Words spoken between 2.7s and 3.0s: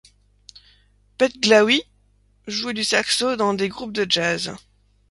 du